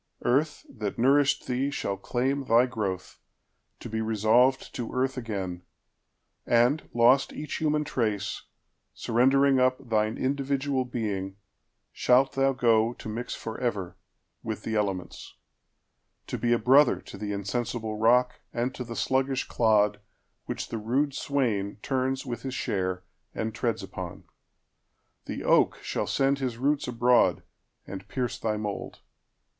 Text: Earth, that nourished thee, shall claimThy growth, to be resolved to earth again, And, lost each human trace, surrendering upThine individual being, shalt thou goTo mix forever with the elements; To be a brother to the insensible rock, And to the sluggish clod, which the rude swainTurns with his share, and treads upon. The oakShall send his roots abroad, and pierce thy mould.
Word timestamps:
Earth, 0.25 0.65
that 0.67 0.97
nourished 0.97 1.45
thee, 1.45 1.69
shall 1.69 1.95
claimThy 1.95 2.67
growth, 2.67 3.19
to 3.79 3.87
be 3.87 4.01
resolved 4.01 4.73
to 4.73 4.91
earth 4.93 5.15
again, 5.15 5.61
And, 6.43 6.89
lost 6.91 7.31
each 7.33 7.57
human 7.57 7.83
trace, 7.83 8.45
surrendering 8.95 9.57
upThine 9.57 10.17
individual 10.17 10.85
being, 10.85 11.35
shalt 11.91 12.31
thou 12.31 12.51
goTo 12.51 13.11
mix 13.13 13.35
forever 13.35 13.95
with 14.41 14.63
the 14.63 14.73
elements; 14.73 15.35
To 16.25 16.37
be 16.39 16.51
a 16.51 16.57
brother 16.57 16.99
to 17.01 17.15
the 17.15 17.31
insensible 17.31 17.99
rock, 17.99 18.39
And 18.51 18.73
to 18.73 18.83
the 18.83 18.95
sluggish 18.95 19.47
clod, 19.47 19.99
which 20.47 20.69
the 20.69 20.79
rude 20.79 21.11
swainTurns 21.11 22.25
with 22.25 22.41
his 22.41 22.55
share, 22.55 23.03
and 23.35 23.53
treads 23.53 23.83
upon. 23.83 24.23
The 25.25 25.41
oakShall 25.43 26.09
send 26.09 26.39
his 26.39 26.57
roots 26.57 26.87
abroad, 26.87 27.43
and 27.85 28.07
pierce 28.07 28.39
thy 28.39 28.57
mould. 28.57 29.01